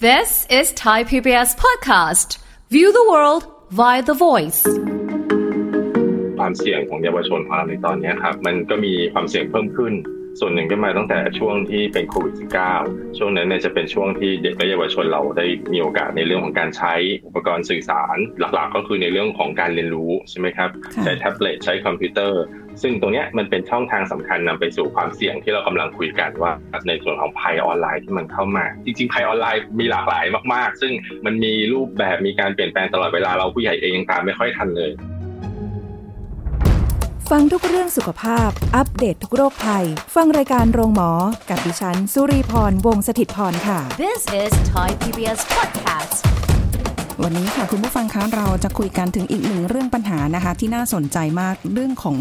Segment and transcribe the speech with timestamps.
[0.00, 2.38] This is Thai PBS podcast.
[2.70, 4.60] View the world via the voice.
[6.38, 9.92] ความเสี่ยงของเยาวชนของเราในตอนนี้ครับ มันก็มีความเสี่ยงเพิ่มขึ้น
[10.40, 12.34] ส่วนหนึ่งก็มาตั้งแต่ช่วงที่เป็นโควิด
[12.76, 16.94] -19 ช่วงนั้นเนี่ยจะเป็นช่วงที่เด็กและเยาวชนเราได้มีโอกาสในเรื่องของการใช้
[17.26, 18.16] อุปกรณ์สื่อสาร
[18.54, 22.42] หลักๆ ก็คือในเรื่องของการเรียนรู้ใช่ไหมครับค่ะใช้แท็บเล็ตใช้คอมพิวเตอร์
[22.82, 26.52] ซึ่งตรงเนี้ยมันเป็นช่องทางสำคัญนำไปสู่ความเสี่ยงที่เรากำลังคุยกันว่า
[26.88, 30.24] ในส่วนของภัยออนไลน์ที่มันเข้ามา จริงๆภัยออนไลน์มีหลากหลาย
[30.54, 30.92] มากๆ ซึ่ง
[31.26, 34.92] มันมีรูปแบบมีการเปลี่ยนแปลงตลอดเวลาเราผู้ใหญ่เองยังตามไม่ค่อยทันเลย
[37.30, 41.10] ฟังทุกเรื่องสุขภาพ อัปเดตททุกโรคภัย ฟังรายการโรงหมอ
[41.50, 45.87] กับดิฉัน สุรีพรวงศิตพรค่ะ This is Thai PBS podcast.
[47.24, 52.16] วันนี้ค่ะคุณผู้ฟังคะเราจะคุยกันถึงอีกหนึ่งเรื่องปัญหานะคะ ที่น่าสนใจมากเรื่องของ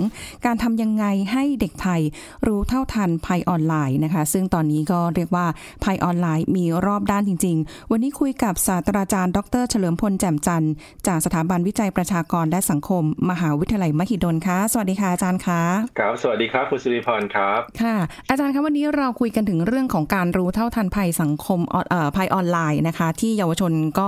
[0.46, 2.02] การทำยังไงให้เด็กไทย
[2.48, 5.46] รู้เท่าทันภัยออนไลน์นะคะ ซึ่งตอนนี้ก็เรียกว่า
[5.84, 10.74] ภัยออนไลน์มีรอบด้านจริง ๆ วันนี้คุยกับศาสตราจารย์ ดร เฉลิมพลแจ่มจันทร์
[11.08, 15.62] จากสถาบันวิจัยประชากรและสังคม มหาวิทยาลัยมหิดลค่ะสวัสดีค่ะอาจารย์คะ
[16.00, 17.96] ครับสวัสดีครับคุณสิริพรครับค่ะ
[18.30, 24.08] อาจารย์คะวันนี้เราคุยกันถึงเรื่องของการรู้เท่าทันภัยสังคมออนเอ่อภัยออนไลน์นะคะ ที่เยาวชนก็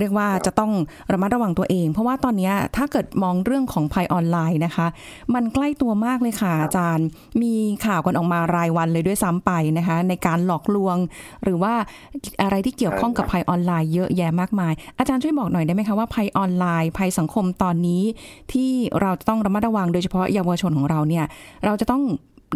[0.00, 0.72] เรียกว่าจะต้อง
[1.12, 4.86] ระมัดระวังตัวเอง เพราะว่าตอนเนี้ยถ้าเกิดมองเรื่องของภัยออนไลน์นะคะ
[5.34, 7.06] มันใกล้ตัวมากเลยค่ะอาจารย์
[7.42, 7.54] มี
[7.86, 10.96] ข่าวกันออกมารายวันเลยด้วยซ้ำไปนะคะ ในการหลอกลวง
[11.44, 11.74] หรือว่า
[12.42, 18.02] อะไรที่เกี่ยวข้องกับภัยออนไลน์เยอะแยะมากมาย อาจารย์ช่วยบอกหน่อยได้ไหมคะว่าภัยออนไลน์ภัยสังคมตอนนี้
[18.52, 18.70] ที่
[19.00, 21.24] เราจะต้องระมัดระวังโดยเฉพาะเยาวชนของเราเนี่ย
[21.64, 22.02] เราจะต้อง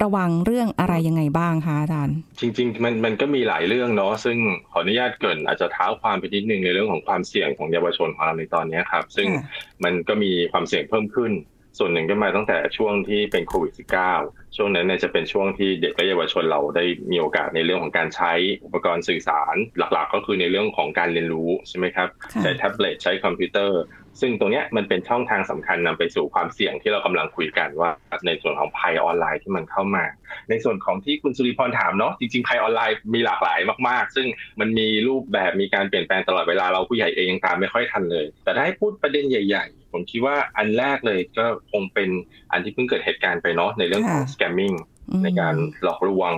[0.03, 4.39] ระวังเรื่องอะไรยังไงบ้างคะอาจารย์ จริง ๆ มันมันก็มีหลายเรื่องเนาะซึ่ง
[4.71, 9.45] ขออนุญาตเกรินอาจจะเท้าความไปนิดนึงในเรื่องของความเสี่ยงของเยาวชนของเราในตอนนี้ครับซึ่งค่ะ
[9.85, 11.33] มันก็มีความเสี่ยงเพิ่มขึ้น
[11.79, 13.73] ส่วนหนึ่งก็มาตั้งแต่ช่วงที่เป็นโควิด
[14.15, 18.33] -19 ช่วงนั้นเนี่ยจะเป็นช่วงที่เด็กและเยาวชนเราได้มีโอกาสในเรื่องของการใช้
[18.65, 23.81] อุปกรณ์สื่อสารหลักๆ ก็คือในเรื่องของการเรียนรู้ใช่ไหมครับค่ะใช้แท็บเล็ตใช้คอมพิวเตอร์
[24.20, 27.91] ซึ่งตรงเนี้ยมันเป็นช่องทางสำคัญนำไปสู่ความเสี่ยงที่เรากำลังคุยกันว่า
[28.27, 30.05] ในส่วนของภัยออนไลน์ที่มันเข้ามา
[30.50, 33.58] ในส่วนของที่คุณสุริพรถามเนาะจริงๆภัยออนไลน์มีหลากหลาย
[33.89, 34.27] มากๆ ซึ่ง
[34.61, 42.08] มันมีรูปแบบมีการเปลี่ยนแปลงตลอดเวลาเราผู้ใหญ่เองยังตามไม่ค่อยทันเลย แต่ถ้าให้พูดประเด็นใหญ่ ๆ ผมคิดว่าอันแรกเลยก็คงเป็น
[42.52, 44.77] อันที่เพิ่งเกิดเหตุการณ์ไปเนาะในเรื่องของค่ะ scamming
[45.11, 46.33] อืมในการหลอกลวง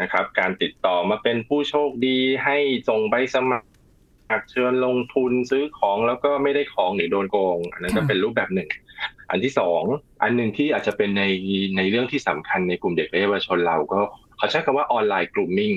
[0.00, 2.56] นะครับการติดต่อมาเป็นผู้โชคดีให้
[2.88, 3.68] ส่งใบสมัคร
[4.50, 8.68] เชิญลงทุนซื้อของแล้วก็ไม่ได้ของหรือโดนโกง อันนั้นก็ค่ะเป็นรูปแบบหนึ่ง
[9.30, 9.82] อันที่สอง
[10.22, 11.24] อันหนึ่งที่อาจจะเป็นใน
[11.76, 14.00] ในเรื่องที่สำคัญในกลุ่มเด็กและเยาวชนเราก็
[14.36, 15.74] เขาใช้คำว่าออนไลน์กลุ่มมิ่ง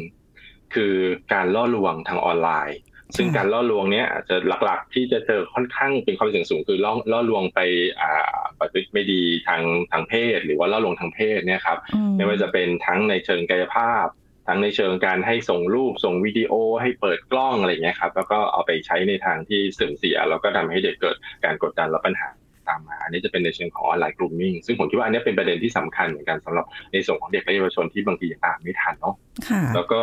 [0.74, 0.94] คือ
[1.34, 2.80] การล่อลวงทางออนไลน์
[3.16, 7.60] ซึ่งการล่อลวงเนี้ยอาจจะหลักๆ ที่จะเจอค่อนข้างเป็นความเสี่ยงสูงคือล่อล่อลวงไป
[8.02, 9.62] อ่าปฏิบัติไม่ดีทาง
[9.92, 14.06] ทางเพศ หรือว่าล่อลวงทางเพศเนี่ยครับอืไม่ว่าจะเป็นทั้งในเชิงกายภาพ
[14.48, 22.30] ทั้งในเชิงการให้ส่งรูปส่งวิดีโอให้เปิดกล้องอะไรอย่างเงี้ยครับแล้วก็เอาไปใช้ในทางที่เสื่อมเสีย แล้วก็ทำให้เด็กเกิดการกดดันและปัญหา
[22.70, 29.16] ตามมาอันนี้จะเป็นในเชิงของ online grooming ซึ่งผมคิดว่าอันนี้เป็นประเด็นที่สำคัญเหมือนกันสำหรับในส่วนของเด็กและเยาวชนที่บางทียังตามไม่ทันเนาะ
[29.50, 30.02] ค่ะแล้วก็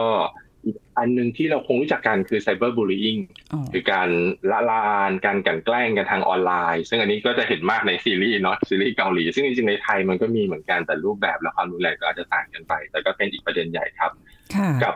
[0.65, 3.17] อีกอันหนึ่งที่เราคงรู้จักกันคือไซเบอร์บูล y ิ n ง
[3.53, 4.09] อ๋อคือการ
[4.51, 14.11] ระราน การกลั่นแกล้งกันทางออนไลน์ ซึ่งอันนี้ก็จะเห็นมากในซีรีส์เนาะซีรีส์เกาหลี ซึ่งจริงๆในไทยมันก็มีเหมือนกันแต่รูปแบบและความรุนแรงก็อาจจะต่างกันไป แต่ก็เป็นอีกประเด็นใหญ่ครับ
[14.55, 14.95] ค่ะกับ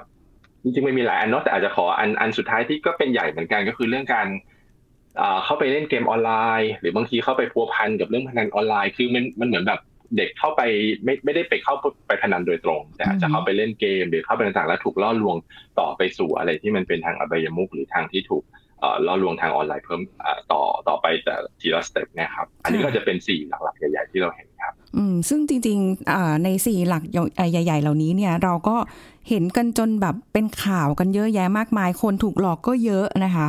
[0.62, 4.26] จริงๆไม่มีหลายอันเนาะแต่อาจจะขออันอันสุดท้ายที่ก็เป็นใหญ่เหมือนกันก็คือเรื่องการ
[5.20, 9.80] อ่าเข้าไปเล่นเกมออนไลน์ หรือบางทีเข้าไปพัวพันกับเรื่องพนันออนไลน์คือมันมันเหมือนแบบ
[10.16, 10.62] เด็กเข้าไป
[11.04, 11.74] ไม่ไม่ได้ไปเข้า
[12.06, 15.36] ไปพนันโดยตรงแต่อาจจะเข้าไปเล่นเกมหรือเข้าไปต่างๆแล้วถูกล่อลวง
[15.80, 18.44] ต่อไปสู่อะไรที่มันเป็นทางอบายมุขหรือทางที่ถูก
[18.80, 27.02] เอ่อล่อลวงทางออนไลน์เพิ่มอ่าต่อต่อไปแต่ทีละ step เนี่ยครับ อันนี้ก็จะเป็นสี่หลักๆใหญ่ๆที่เราเห็นครับ อืมซึ่งจริงๆอ่าในสี่หลัก
[27.36, 28.76] ใหญ่ ๆ เหล่านี้เนี่ยเราก็
[29.28, 33.48] เห็นกันจนแบบเป็นข่าวกันเยอะแยะมากมาย คนถูกหลอกก็เยอะนะคะ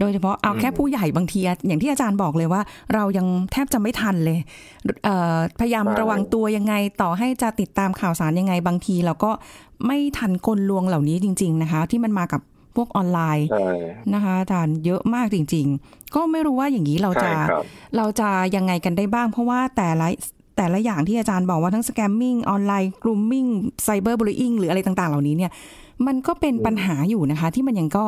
[0.00, 2.62] โดยเฉพาะเอาอืมแค่ผู้ใหญ่บางทีอะอย่างที่อาจารย์บอกเลยว่า
[2.94, 4.38] เรายังแทบจะไม่ทันเลย
[5.04, 9.30] เอ่อพยายามระวังตัวยังไงต่อให้จะติดตามข่าวสารยังไงบางที เราก็
[9.86, 12.40] ไม่ทันกลลวงเหล่านี้จริง ๆ นะคะ ที่มันมากับ
[12.76, 13.70] พวกออนไลน์ใช่
[14.14, 17.64] นะคะอาจารย์เยอะมากจริง ๆ ก็ไม่รู้ว่าอย่างนี้เราใช่จะครับ
[17.96, 20.06] เราจะยังไงกันได้บ้าง เพราะว่าแต่ละ
[20.56, 23.46] แต่ละอย่างที่อาจารย์บอกว่าทั้งสแกมมิ่งออนไลน์กลุ่มมิ่ง
[23.84, 25.50] ไซเบอร์บูล y ิ n งหรืออะไรต่าง ๆ เหล่านี้เนี่ย
[26.06, 28.04] มันก็เป็นปัญหาอยู่นะคะ ที่มันยังก็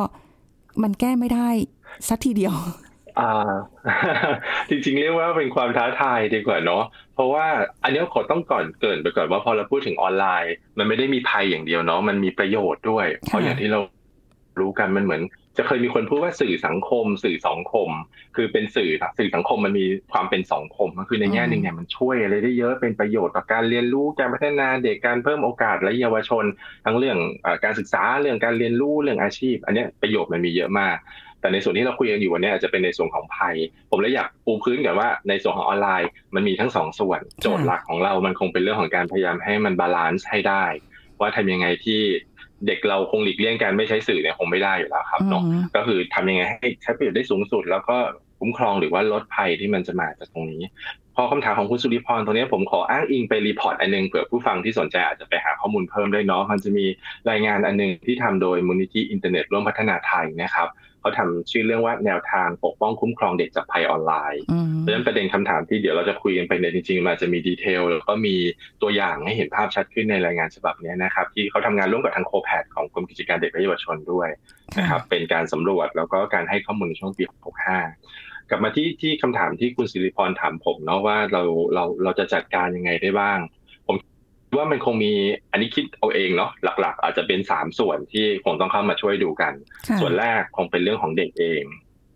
[0.83, 1.49] มันแก้ไม่ได้
[2.07, 2.55] สักทีเดียว
[3.19, 3.51] อ่า
[4.69, 6.83] จริงๆ เรียกว่าเป็นความท้าทายดีกว่าเนาะ
[7.15, 7.45] เพราะว่า
[7.83, 13.79] อันนี้ขอต้องก่อนเกินไปก่อนว่าพอเราพูดถึงออนไลน์ มันไม่ได้มีภัยอย่างเดียวเนาะมันมีประโยชน์ด้วย เพราะอย่างที่เรา
[14.59, 15.21] รู้กันมันเหมือน
[15.57, 17.89] จะเคยมีคนพูดว่าสื่อสังคม สื่อสังคม
[18.35, 26.45] คือเป็นสื่อสื่อสังคมมันมีความเป็นสังคมก็คือในแง่หนึ่งเนี่ยมันช่วยอะไรได้เยอะเป็นประโยชน์ต่อการเรียนรู้การพัฒนาเด็กการเพิ่มโอกาสและเยาวชน
[26.85, 27.17] ทั้งเรื่อง
[27.63, 30.97] การศึกษาเรื่องการเรียนรู้เรื่องอาชีพ อันนี้ประโยชน์มันมีเยอะมาก
[31.41, 33.55] แต่ในส่วนที่เราคุยกันอยู่วันนี้อาจจะเป็นในส่วนของภัย
[33.91, 40.65] ผมเลยอยากปูพื้นกันว่าในส่วนของออนไลน์ มันมีทั้งสองส่วน โจทย์หลักของเรามันคงเป็นเรื่องของการพยายามให้มัน balance ให้ได้
[41.19, 42.01] ว่าทำยังไงที่
[42.67, 45.43] เด็กเราคงหลีกเลี่ยงการไม่ใช้สื่อเนี่ยคงไม่ได้อยู่แล้วครับเนาะ
[45.75, 47.97] ก็คือทำยังไงให้ใช้ประโยชน์ได้สูงสุด แล้วก็
[48.39, 50.63] คุ้มครองหรือว่าลดภัยที่มันจะมาจากตรงนี้
[51.15, 56.85] พอคำถามของคุณสุริพรตรงนี้ผมขออ้างอิงไป report อันนึงเผื่อผู้ฟังที่สนใจอาจจะไปหาข้อมูลเพิ่มได้เนาะมันจะมี
[57.29, 60.67] รายงานอันนึงที่ทำโดยมูลนิธิอินเทอร์เน็ตร่วมพัฒนาไทยนะครับ
[61.01, 64.43] เขาทำชื่อเรื่องว่าแนวทางปกป้องคุ้มครองเด็กจากภัยออนไลน์
[64.79, 68.35] เพราะฉะนั้นประเด็นคำถามที่เดี๋ยวเราจะคุยกันไปเนี่ยจริงๆมันจะมี detail แล้วก็มี
[68.81, 74.29] ตัวอย่างให้เห็นภาพชัดขึ้นในรายงานฉบับนี้นะครับ ที่เขาทำงานร่วมกับทาง COPAT ของกรมกิจการเด็กและเยาวชนด้วย
[74.77, 77.23] นะครับเป็นการสำรวจแล้วก็การให้ข้อมูลในช่วงปี
[77.87, 81.41] 65 กลับมาที่ที่คำถามที่คุณสิริพรถามผมเนาะว่าเรา
[81.73, 83.39] เราเราจะจัดการยังไงได้บ้าง
[84.55, 85.13] ว่ามันคงมี
[85.51, 89.53] อันนี้คิดเอาเองเนาะหลัก ๆ อาจจะเป็นสามส่วนที่คงต้องเข้ามาช่วยดูกัน
[90.01, 91.63] ส่วนแรกคงเป็นเรื่องของเด็กเอง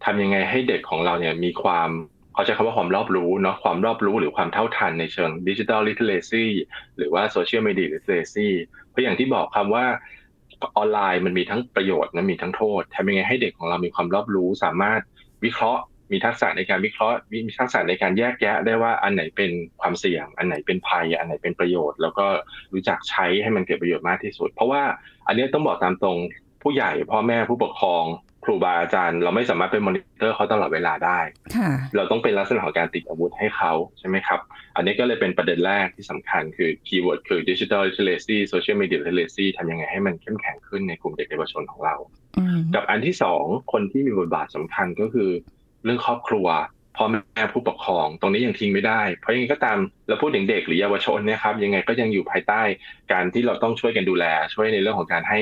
[0.05, 1.89] ทำยังไงให้เด็กของเราเนี่ยมีความ
[2.33, 6.45] เขาใช้คำว่าความรอบรู้เนาะความรอบรู้หรือความเท่าทันในเชิง digital literacy
[6.97, 8.47] หรือว่า social media literacy
[8.89, 9.85] เพราะอย่างที่บอกคำว่า
[10.77, 15.01] ออนไลน์มันมีทั้งประโยชน์และมีทั้งโทษทำยังไงให้เด็กของเรามีความรอบรู้สามารถ
[15.43, 22.25] วิเคราะห์ มีทักษะในการวิเคราะห์ มีทักษะในการแยกแยะได้ว่าอันไหนเป็นความเสี่ยง อันไหนเป็นภัย อันไหนเป็นประโยชน์ แล้วก็
[22.73, 24.83] รู้จักใช้ให้มันเกิดประโยชน์มากที่สุด เพราะว่า
[25.27, 26.17] อันนี้ต้องบอกตามตรง
[26.63, 28.05] ผู้ใหญ่พ่อแม่ผู้ปกครอง
[28.43, 31.19] ครูบาอาจารย์ เราไม่สามารถเป็นมอนิเตอร์เขาตลอดเวลาได้
[31.95, 34.39] เราต้องเป็นลักษณะของการติดอาวุธให้เขาใช่ไหมครับ
[34.75, 41.95] อันนี้ก็เลยเป็นประเด็นแรกที่สำคัญคือ keyword คือ digital literacy social media literacy ทำยังไงให้มันเข้มแข็งขึ้นในกลุ่มเด็กเยาวชนของเรา
[42.75, 45.29] กับอันที่สองคนที่มีบทบาทสำคัญก็คือ
[45.85, 46.47] เรื่องครอบครัว
[46.97, 49.77] พ่อแม่ผู้ปกครอง ตรงนี้ยังทิ้งไม่ได้ เพราะยังไงก็ตาม
[50.07, 52.61] เราพูดถึงเด็กหรือเยาวชนเนี่ยครับยังไงก็ยังอยู่ภายใต้
[53.11, 55.39] การที่เราต้องช่วยกันดูแล ช่วยในเรื่องของการให้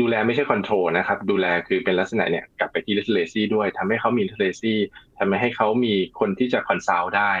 [0.00, 4.74] ดูแลไม่ใช่ control นะครับดูแลคือเป็นลักษณะเนี่ยกลับไปที่ literacy ด้วยทำให้เขามี literacy
[5.18, 7.32] ทำให้เขามีคนที่จะ consult ได้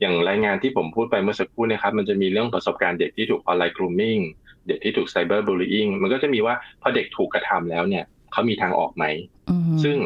[0.00, 4.22] อย่างรายงานที่ผมพูดไปเมื่อสักครู่นะครับมันจะมีเรื่องประสบการณ์เด็กที่ถูกออนไลน์ grooming
[4.68, 9.04] เด็กที่ถูก cyber bullying มันก็จะมีว่าพอเด็กถูกกระทำแล้วเนี่ยเขามีทางออกไหม
[9.84, 9.96] ซึ่ง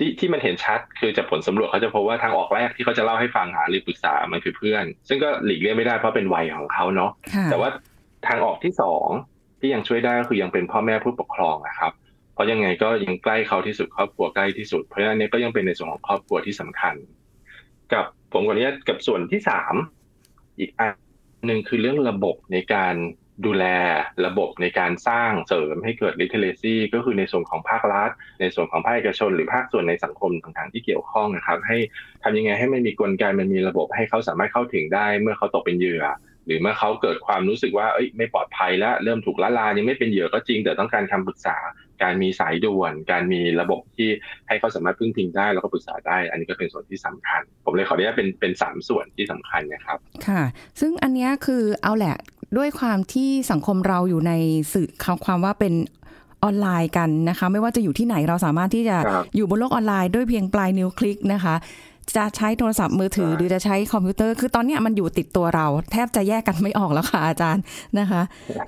[0.00, 7.10] ที่ที่มันเห็นชัดคือจากผลสำรวจเขาจะพบว่าทางออกแรกที่เขาจะเล่าให้ฟังหาหรือปรึกษามันคือเพื่อน ซึ่งก็หลีกเลี่ยงไม่ได้เพราะเป็นวัยของเขาเนาะ
[7.50, 7.70] แต่ว่า
[8.26, 9.06] ทางออกที่สอง
[9.60, 11.92] ที่ยังช่วยได้ก็คือยังเป็นพ่อแม่ผู้ปกครองนะครับ
[12.34, 16.94] เพราะยังไงก็ยังใกล้เขาที่สุดครอบครัวใกล้ที่สุดเพราะฉะนั้นนี้ก็ยังเป็นในส่วนของครอบครัวที่สำคัญ
[17.92, 19.74] กับผมกว่านี้กับส่วนที่สาม
[20.58, 20.92] อีกอัน
[21.46, 22.94] หนึ่งคือเรื่องระบบในการ
[23.46, 23.64] ดูแล
[24.26, 28.10] ระบบในการสร้างเสริมให้เกิด literacy ก็คือในส่วนของภาครัฐ
[28.40, 31.78] ในส่วนของภาคเอกชน หรือภาคส่วนในสังคมต่างๆที่เกี่ยวข้องนะครับ ให้
[32.22, 36.04] ทำยังไงให้มันมีกลไกมันมีระบบให้เขาสามารถเข้าถึงได้เมื่อเขาตกเป็นเหยื่อ
[36.46, 41.56] หรือเมื่อเขาเกิดความรู้สึกว่าเอ้ยไม่ปลอดภัยแล้วเริ่มถูกละลายยังไม่เป็นเหยื่อก็จริง แต่ต้องการคำปรึกษา
[42.02, 44.08] การมีสายด่วน การมีระบบที่
[44.48, 50.42] ให้เขาสามารถพึ่งพิงได้แล้วก็ปรึกษาได้ อันนี้ก็เป็นส่วนที่สำคัญ ผมเลยขออนุญาตเป็นเป็นสามส่วนที่สำคัญนะครับค่ะ
[50.80, 52.16] ซึ่งอันนี้คือเอาแหละ
[52.56, 54.32] ด้วยความที่สังคมเราอยู่ใน
[54.72, 54.88] สื่อ
[55.24, 55.74] ความว่าเป็น
[56.42, 58.96] ออนไลน์กันนะคะ ไม่ว่าจะอยู่ที่ไหนเราสามารถที่จะ
[59.36, 61.54] อยู่บนโลกออนไลน์ด้วยเพียงปลายนิ้วคลิกนะคะ
[62.16, 67.62] จะใช้โทรศัพท์มือถือหรือจะใช้คอมพิวเตอร์ คือตอนนี้มันอยู่ติดตัวเรา แทบจะแยกกันไม่ออกแล้วค่ะอาจารย์
[67.98, 68.22] นะคะ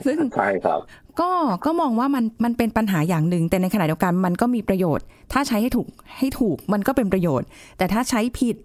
[0.07, 0.81] ซึ่งใช่ครับ
[1.21, 1.31] ก็
[1.65, 5.89] ก็มองว่ามันมันเป็นปัญหาอย่างหนึ่ง แต่ในขณะเดียวกันมันก็มีประโยชน์ ถ้าใช้ให้ถูก
[6.19, 7.47] ให้ถูกมันก็เป็นประโยชน์
[7.79, 8.57] แต่ถ้าใช้ผิด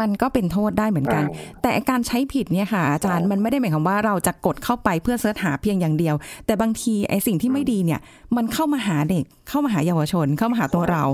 [0.00, 1.24] มันก็เป็นโทษได้เหมือนกัน
[1.62, 6.14] แต่การใช้ผิดเนี่ยค่ะ อาจารย์มันไม่ได้หมายความว่าเราจะกดเข้าไปเพื่อ search หาเพียงอย่างเดียว
[6.46, 8.00] แต่บางทีไอ้สิ่งที่ไม่ดีเนี่ย
[8.36, 11.04] มันเข้ามาหาเด็ก เข้ามาหาเยาวชน เข้ามาหาตัวเรา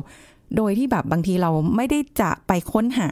[0.57, 3.09] โดยที่แบบบางทีเราไม่ได้จะไปค้นหา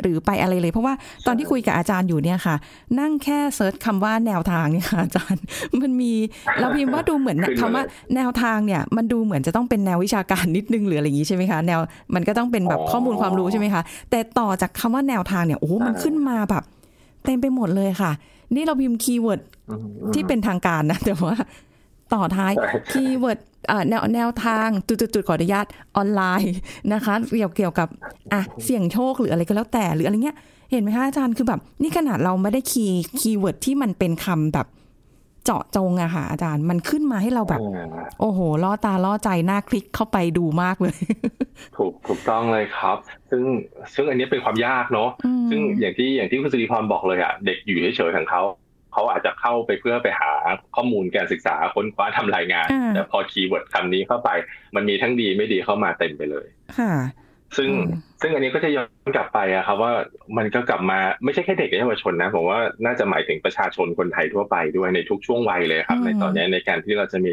[0.00, 0.94] หรือไปอะไรเลย เพราะว่า
[1.26, 2.56] ตอนที่คุยกับอาจารย์อยู่เนี่ยค่ะ
[3.00, 5.42] นั่งแค่ search คำว่าแนวทางเนี่ยค่ะ อาจารย์
[5.80, 6.12] มันมี
[6.60, 7.84] เราพิมพ์ว่าดูเหมือนคำว่า
[8.14, 11.80] แนวทางเนี่ย มันดูเหมือนจะต้องเป็นแนววิชาการนิดนึงหรืออะไรอย่างนี้ใช่ไหมคะแนว
[12.14, 16.64] มันก็ต้องเป็นแบบข้อมูลความรู้ใช่ไหมคะแต่ต่อจากคำว่าแนวทางเนี่ยโอ้โหมันขึ้นมาแบบ
[17.24, 18.12] เต็มไปหมดเลยค่ะ
[18.54, 19.40] นี่เราพิมพ์ keyword
[20.14, 21.36] ที่เป็นทางการนะ แต่ว่า
[22.14, 22.52] ต่อท้าย
[22.92, 23.38] keyword
[23.88, 25.66] แนวแนวทางจุดๆขออนุญาต
[25.96, 26.54] ออนไลน์
[26.92, 27.88] นะคะเกี่ยวเกี่ยวกับ
[28.32, 30.36] อะเสี่ยงโชคหรืออะไรก็แล้วแต่หรืออะไรเงี้ย
[30.70, 34.66] เห็นไหมคะอาจารย์คือแบบ นี่ขนาดเราไม่ได้ key keyword ที่มันเป็นคำแบบ
[35.44, 37.60] เจาะจงอะค่ะอาจารย์มันขึ้นมาให้เราแบบ
[38.20, 40.96] โอ้โหล่อตาล่อใจน่าคลิกเข้าไปดูมากเลย
[41.76, 42.98] ถูกถูกต้องเลยครับ
[43.30, 43.42] ซึ่ง
[43.94, 45.08] ซึ่งอันนี้เป็นความยากเนาะ
[45.50, 48.42] ซึ่งอย่างที่อย่างที่คุณสิริพรบอกเลยอะเด็กอยู่เฉยๆของเขา
[48.92, 50.32] เขาอาจจะเข้าไปเพื่อไปหา
[50.76, 54.30] ข้อมูลการศึกษาค้นคว้าทำรายงานอ่าแต่พอ keyword คำนี้เข้าไป
[54.74, 56.46] มันมีทั้งดีไม่ดีเข้ามาเต็มไปเลย
[56.78, 56.92] ค่ะ
[57.56, 57.84] ซึ่งอืม
[58.20, 59.92] ซึ่งอันนี้ก็จะย้อนกลับไปอะครับว่า
[60.36, 67.32] มันก็กลับมาไม่ใช่แค่เด็กและเยาวชนนะผมว่าน่าจะหมายถึงประชาชนคนไทยทั่วไปด้วยในทุกช่วงวัยเลยครับ ในตอนนี้ในการที่เราจะมี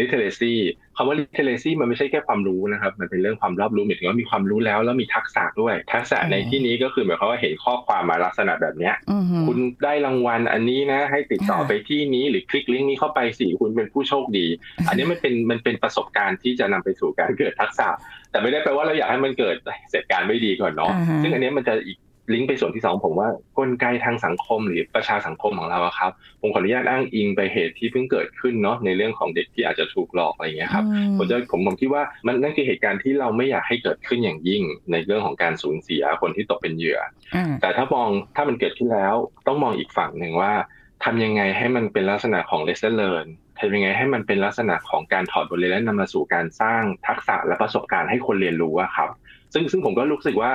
[0.00, 0.54] literacy
[0.96, 14.46] คำว่า literacy มันไม่ใช่แค่ความรู้นะครับ มันเป็นเรื่องความรอบรู้หมายถึงว่ามีความรู้แล้วแล้วมีทักษะด้วย ทักษะในที่นี้ก็คือหมายความว่าเห็นข้อความมาลักษณะแบบเนี้ยอือหือคุณได้รางวัลอันนี้นะ ให้ติดต่อค่ะไปที่นี้หรือคลิกลิงก์นี้เข้าไปสิคุณเป็นผู้โชคดี
[14.88, 17.88] อันนี้มันเป็นมันเป็นประสบการณ์ที่จะนำไปสู่การเกิดทักษะ
[18.30, 19.56] แต่ไม่ได้แปลว่าเราอยากให้มันเกิด
[19.90, 21.98] เสร็จการไม่ดีก่อนเนาะอ่าฮะซึ่งอันนี้มันจะอีก
[22.32, 37.00] ลิงก์ไปส่วนที่สองผมว่ากลไกทางสังคมหรือประชาสังคมของเราอะครับผมขออนุญาตอ้างอิงไปเหตุที่เพิ่งเกิดขึ้นเนาะในเรื่องของเด็กที่อาจจะถูกหลอกอะไรอย่างเงี้ยครับอืมผมจะผมผมคิดว่ามันนั่นคือเหตุการณ์ที่เราไม่อยากให้เกิดขึ้นอย่างยิ่งในเรื่องของการสูญเสียคนที่ตกเป็นเหยื่อ
[37.34, 39.14] อ่าแต่ถ้ามองถ้ามันเกิดขึ้นแล้ว
[39.46, 40.52] ต้องมองอีกฝั่งหนึ่งว่า
[41.04, 49.08] ทำยังไงให้มันเป็นลักษณะของ lesson learn ทำยังไงให้มันเป็นลักษณะของการถอดบทเรียนและนำมาสู่การสร้างทักษะและประสบการณ์ให้คนเรียนรู้อะครับ
[49.52, 50.52] ซึ่งซึ่งผมก็รู้สึกว่า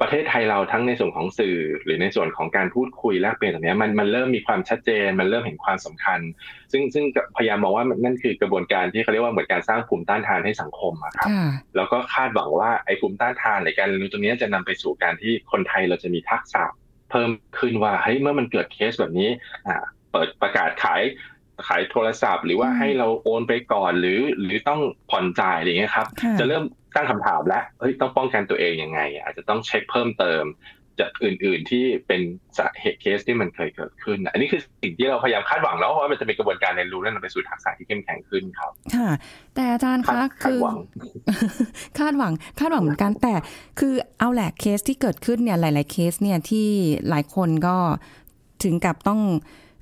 [0.00, 6.20] ประเทศไทยเราทั้งในส่วนของสื่อ หรือในส่วนของการพูดคุยแลกเปลี่ยนแบบเนี้ยมันมันเริ่มมีความชัดเจน มันเริ่มเห็นความสำคัญ
[6.72, 7.04] ซึ่งซึ่ง
[7.36, 16.62] พยายามมองว่านั่นคือกระบวนการที่เขาเรียกว่าเหมือนการสร้างภูมิต้านทานให้สังคมอะครับค่ะแล้วก็คาดหวังว่าไอ้ภูมิต้านทานในการเรียนรู้ตรงนี้จะนำไปสู่การที่คนไทยเราจะมีทักษะ
[17.10, 19.28] เพิ่มขึ้นว่าเฮ้ยเมื่อมันเกิดเคสแบบนี้
[19.66, 19.76] อ่า
[20.12, 21.02] เปิดประกาศขาย
[21.68, 26.64] ขายโทรศัพท์ หรือว่าอืมให้เราโอนไปก่อนหรือหรือต้องผ่อนจ่ายอะไรอย่างเงี้ยครับค่ะจะเริ่ม
[26.98, 30.44] ตั้งคำถามแล้วเฮ้ยต้องป้องกันตัวเองยังไง อาจจะต้องเช็คเพิ่มเติม
[31.00, 32.20] จากอื่น ๆที่เป็น
[32.58, 39.10] สาเหตุเคสที่มันเคยเกิดขึ้น อันนี้คือสิ่งที่เราพยายามคาดหวังแล้วว่ามันจะเป็นกระบวนการเรียนรู้และนำไปสู่ทักษะที่เข้มแข็งขึ้นครับ ค่ะ
[39.54, 40.78] แต่อาจารย์คาคะดคือหวัง
[41.98, 43.34] คาดหวังคาดหวังเหมือนกันแต่
[43.78, 46.68] คือเอาแหละเคสที่เกิดขึ้นเนี่ยหลาย ๆ เคสเนี่ยที่
[47.08, 47.76] หลายคนก็
[48.64, 49.20] ถึงกับต้อง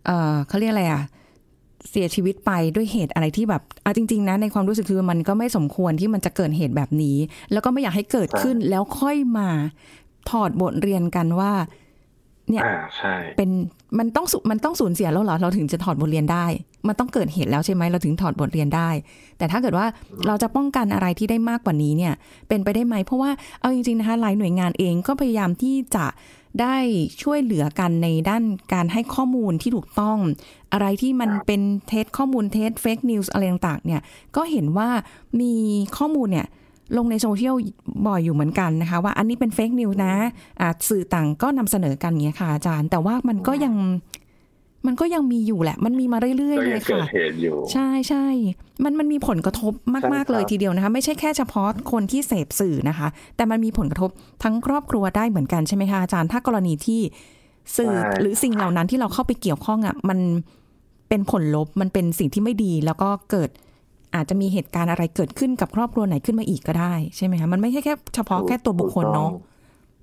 [0.07, 1.03] เออเขาเรียกอะไรอะ
[1.91, 7.17] เสียชีวิตไปด้วยเหตุอะไรที่แบบเอาจริง ๆ นะ ในความรู้สึกคือมันก็ไม่สมควรที่มันจะเกิดเหตุแบบนี้
[7.53, 9.49] แล้วก็ไม่อยากให้เกิดขึ้นแล้วค่อยมา
[10.31, 11.53] ถอดบทเรียนกันว่า
[12.51, 13.51] เนี่ยอ่าใช่เป็น
[13.99, 16.47] มันต้องสูมันต้องสูญเสียแล้วเหรอเราถึงจะถอดบทเรียนได้
[16.89, 18.91] มันต้องเกิดเหตุแล้วใช่ไหมเราถึงถอดบทเรียนได้
[19.39, 19.87] แต่ถ้าเกิดว่า
[20.27, 22.15] เราจะป้องกันอะไรที่ได้มากกว่านี้เนี่ย
[22.49, 26.05] เป็นไปได้ไหมเพราะว่าเอาจริงๆนะคะหลายหน่วยงานเองก็พยายามที่จะ
[26.61, 26.77] ได้
[27.23, 30.19] ช่วยเหลือกันในด้านการให้ข้อมูลที่ถูกต้อง
[30.73, 34.03] อะไรที่มันเป็นเท็จข้อมูลเท็จ fake news อะไรต่างๆเนี่ย
[34.37, 34.89] ก็เห็นว่า
[35.41, 35.53] มี
[35.99, 36.47] ข้อมูลเนี่ย
[36.97, 37.57] ลงในโซเชียล
[38.07, 40.15] บ่อยอยู่เหมือนกันนะคะ ว่าอันนี้เป็น fake news นะ
[40.89, 43.75] สื่อต่างก็นำเสนอกันอย่างเงี้ยค่ะอาจารย์ แต่ว่ามันก็ยัง
[44.87, 48.27] มันก็ยังมีอยู่แหละ มันมีมาเรื่อยๆเลยังเกิดเหตุอยู่ใช่ใช่
[48.85, 54.11] มันมันมีผลกระทบมากใช่ครับ เลยทีเดียวนะคะ ไม่ใช่แค่เฉพาะคนที่เสพสื่อนะคะ แต่มันมีผลกระทบ
[54.43, 57.01] ทั้งครอบครัวได้เหมือนกันใช่ไหมคะอาจารย์ ถ้ากรณีที่
[57.77, 60.19] สื่อหรือสิ่งเหล่านั้นที่เราเข้าไปเกี่ยวข้องอะมัน
[61.09, 63.51] เป็นผลลบมันเป็นสิ่งที่ไม่ดี แล้วก็เกิด
[64.15, 69.31] อาจจะมีเหตุการณ์อะไรเกิดขึ้นกับครอบครัวไหนขึ้นมาอีกก็ได้ใช่ไหมคะมันไม่ใช่แค่เฉพาะแค่ตัวบุคคลเนาะ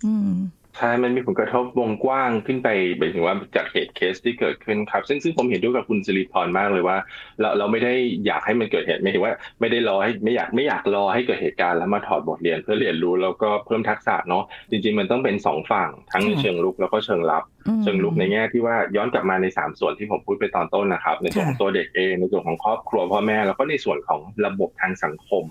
[0.05, 0.29] อืม
[0.77, 6.97] ใช่มันมีผลกระทบวงกว้างขึ้นไปหมายถึงว่าจากเหตุเคสที่เกิดขึ้นครับ ซึ่งซึ่งผมเห็นด้วยกับคุณสิริพรมากเลยว่า
[7.39, 7.93] เราเราไม่ได้
[8.25, 25.45] อยากให้มันเกิดเหตุไม่ถึงว่า ไม่ได้รอให้ไม่อยากไม่อยากรอให้เกิดเหตุการณ์แล้วมาถอดบทเรียนเพื่อเรียนรู้แล้วก็เพิ่มทักษะเนาะจริง ๆ มันต้องเป็นสองฝั่งทั้งในค่ะเชิงรุกแล้วก็เชิงรับอืมเชิงรุกในแง่ที่ว่าย้อนกลับมาในสามส่วนที่ผมพูดไปตอนต้นนะครับ ในส่วนของค่ะตัวเด็กเองในส่วนของครอบครัวพ่อแม่แล้วก็ในส่วนของระบบทางสังคม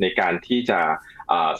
[0.00, 0.80] ในการที่จะ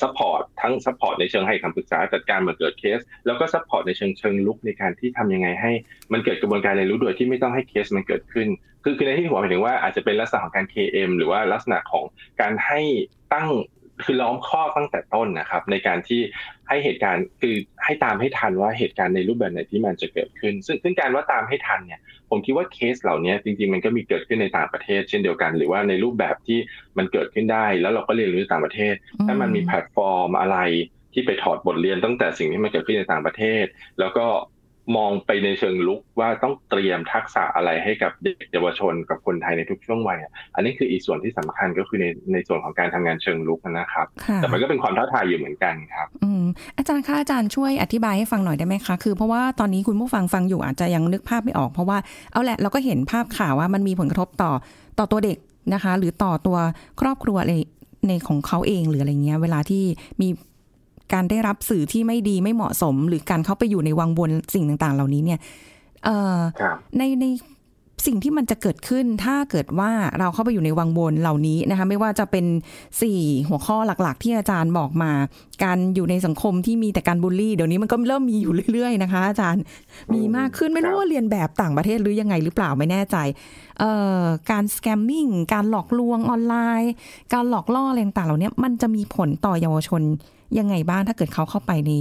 [0.02, 5.73] support ทั้ง support ในเชิงให้คำปรึกษาจัดการเมื่อเกิดเคส แล้วก็ support ในเชิงเชิงรุกในการที่ทำยังไงให้
[6.12, 8.49] มันเกิดกระบวนการเรียนรู้โดยที่ไม่ต้องให้เคสมันเกิดขึ้น
[8.85, 12.04] คือคือในที่ผมหมายถึงว่าอาจจะเป็นลักษณะของการ KM หรือว่าลักษณะของ
[12.40, 12.81] การให้
[13.35, 13.50] ตั้ง
[14.04, 16.20] คือล้อมคอกตั้งแต่ต้นนะครับ ในการที่
[16.68, 26.58] ให้เหตุการณ์คือให้ตามให้ทันว่าเหตุการณ์ในรูปแบบไหนที่มันจะเกิดขึ้น ซึ่งซึ่งการว่าตามให้ทันเนี่ย ผมคิดว่าเคสเหล่านี้จริงๆ มันก็มีเกิดขึ้นในต่างประเทศ เช่นเดียวกัน หรือว่าในรูปแบบที่
[26.99, 28.94] มันเกิดขึ้นได้ แล้วเราก็เรียนรู้ในต่างประเทศ
[29.26, 30.58] ถ้ามันมีแพลตฟอร์มอะไร
[31.14, 33.64] ที่ไปถอดบทเรียนตั้งแต่สิ่งที่มันเกิดขึ้นในต่างประเทศ
[34.00, 34.26] แล้วก็
[34.96, 46.44] มองไปในเชิงลุกว่าต้องเตรียมทักษะอะไรให้กับเด็กเยาวชนกับคนไทยในทุกช่วงวัยอะอันนี้คืออีกส่วนที่สำคัญก็คือในในส่วนของการทำงานเชิงลุกนะครับค่ะแต่มันก็เป็นความท้าทายอยู่เหมือนกันครับอืม
[46.76, 51.98] อาจารย์คะอาจารย์ช่วยอธิบายให้ฟังหน่อยได้ไหมคะคือเพราะว่าตอนนี้คุณผู้ฟังฟังอยู่อาจจะยังนึกภาพไม่ออกเพราะว่า
[52.32, 54.52] เอาแหละเราก็เห็นภาพข่าวว่ามันมีผลกระทบต่อ
[54.98, 55.38] ต่อตัวเด็ก
[55.74, 56.58] นะคะ หรือต่อตัว
[57.00, 57.54] ครอบครัวอะไร
[58.08, 59.82] ในของเขาเองหรืออะไรเงี้ย เวลาที่
[60.20, 60.28] มี
[61.14, 65.38] การได้รับสื่อที่ไม่ดีไม่เหมาะสม หรือการเข้าไปอยู่ในวังวนสิ่งต่างๆ เหล่านี้เนี่ย
[66.04, 67.26] เอ่อครับในใน
[68.09, 72.47] สิ่งที่มันจะเกิดขึ้นถ้าเกิดว่าเราเข้าไปอยู่ในวังวนเหล่านี้นะคะไม่ว่าจะเป็น
[72.99, 75.11] 4 หัวข้อหลักๆ ที่อาจารย์บอกมา
[75.64, 79.62] การอยู่ในสังคมที่มีแต่การบูลลี่ เดี๋ยวนี้มันก็เริ่มมีอยู่เรื่อยๆนะคะ อาจารย์
[80.14, 83.16] มีมากขึ้นไม่รู้ว่าเรียนแบบต่างประเทศหรือยังไงหรือเปล่าไม่แน่ใจ
[83.78, 86.92] เอ่อการสแกมมิ่งการหลอกลวงออนไลน์
[87.33, 90.02] การหลอกล่ออะไรต่างๆเหล่านี้มันจะมีผลต่อเยาวชน
[90.59, 91.92] ยังไงบ้างถ้าเกิดเขาเข้าไปใน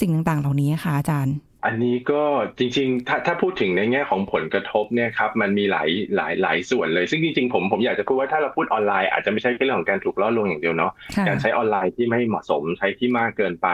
[0.00, 1.34] สิ่งต่างๆ เหล่านี้ค่ะอาจารย์
[1.66, 2.22] อันนี้ก็
[2.58, 10.92] จริงๆ ถ้าถ้าพูดถึงในแง่ของผลกระทบเนี่ยครับมันมีหลายหลายหลายส่วนเลย ซึ่งจริงๆผมผมอยากจะพูดว่าถ้าเราพูดออนไลน์อาจจะไม่ใช่แค่เรื่องของการถูกล่อลวงอย่างเดียวเนาะ
[11.28, 13.68] การใช้ออนไลน์ที่ไม่เหมาะสมใช้ที่มากเกินไป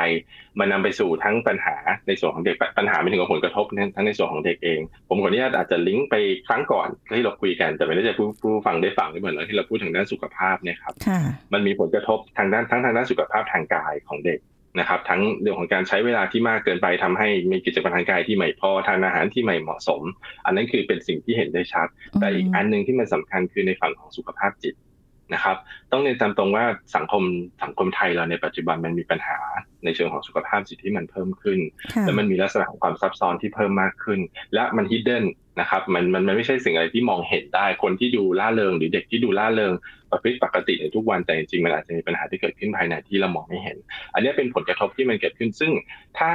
[0.58, 1.76] มันนาไปสู่ทั้งปัญหา
[2.08, 3.64] ในส่วนของเด็กปัญหาไม่ถึงกับผลกระทบ
[3.96, 6.14] ทั้งในส่วนของเด็กเอง ผมขออนุญาตอาจจะลิงก์ไป
[6.48, 10.94] ครั้งก่อนที่เราคุยกันแต่ไม่ได้จะผู้ผู้ฟังได้ฟังได้เหมือนเราที่เราพูดถึงด้านสุขภาพเนี่ยครับ
[11.52, 14.40] มันมีผลกระทบทางด้านทั้งทางด้านสุขภาพทางกายของเด็ก
[14.78, 20.02] นะครับ ทั้งเรื่องของการใช้เวลาที่มากเกินไปทำให้มีกิจกรรมทางกายที่ไม่พอทานอาหารที่ไม่เหมาะสม
[20.44, 21.86] อันนั้นคือเป็นสิ่งที่เห็นได้ชัด
[22.20, 24.74] แต่อีกอันหนึ่งที่มันสำคัญคือในฝั่งของสุขภาพจิต
[25.34, 25.56] นะครับ
[25.92, 26.64] ต้องเรียนตามตรงว่า
[26.96, 27.22] สังคม
[27.62, 29.38] สังคมไทยเราในปัจจุบันมันมีปัญหา
[29.84, 31.58] ในเชิงของสุขภาพจิตที่มันเพิ่มขึ้น
[32.02, 34.20] และมันมีลักษณะของความซับซ้อนที่เพิ่มมากขึ้น
[34.54, 35.24] และมัน hidden
[35.60, 39.72] นะครับมันมันมันไม่ใช่สิ่งอะไรที่มองเห็นได้คนที่ดูร่าเริง หรือเด็กที่ดูร่าเริง
[40.10, 43.76] ประพฤติปกติในทุกวันแต่จริงๆมันอาจจะมีปัญหาที่เกิดขึ้นภายในที่เรามองไม่เห็น
[44.14, 45.72] อันนี้เป็นผลกระทบที่มันเกิดขึ้น ซึ่ง
[46.18, 46.30] ถ้า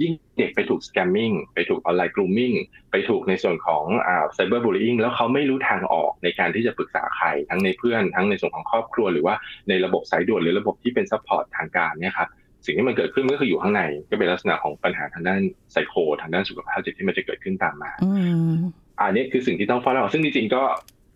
[0.00, 2.52] ยิ่งเด็กไปถูก scamming ไปถูก online grooming
[2.90, 9.34] ไปถูกในส่วนของอ่า cyber bullying แล้วเขาไม่รู้ทางออกในการที่จะปรึกษาใครทั้งในเพื่อนทั้งในส่วนของครอบครัว หรือว่า
[9.68, 12.28] ในระบบสายด่วนหรือระบบที่เป็น support ทางการเนี่ยครับ
[12.66, 15.40] สิ่งที่มันเกิดขึ้นก็คืออยู่ข้างในก็เป็นลักษณะของปัญหาทางด้าน
[15.72, 17.90] ไซโคทางด้านสุขภาพจิตที่มันจะเกิดขึ้นตามมา
[19.00, 20.62] อันนี้คือสิ่งที่ต้องเฝ้าระวังซึ่งจริงๆก็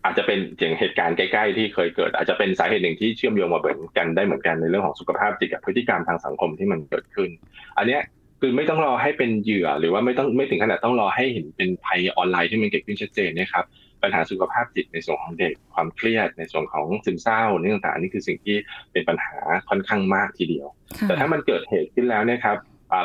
[0.05, 7.29] อาจจะเป็นอย่างเหตุการณ์ใกล้ๆที่เคยเกิด อาจจะเป็นสาเหตุหนึ่งที่เชื่อมโยงมาเหมือนกันได้เหมือนกันในเรื่องของสุขภาพจิตกับพฤติกรรมทางสังคมที่มันเกิดขึ้น
[7.77, 8.01] อันเนี้ย
[8.41, 13.65] คือไม่ต้องรอให้เป็นเหยื่อหรือว่าไม่ต้องไม่ถึงขนาดต้องรอให้เห็นเป็นภัยออนไลน์ที่มันเกิดขึ้นชัดเจนนะครับ
[14.03, 18.57] ปัญหาสุขภาพจิตในส่วนของเด็กความเครียดในส่วนของซึมเศร้านี่ต่างๆนี่คือสิ่งที่
[18.91, 19.37] เป็นปัญหา
[19.69, 20.67] ค่อนข้างมากทีเดียว
[21.07, 22.57] แต่ถ้ามันเกิดเหตุขึ้นแล้วเนี่ยครับ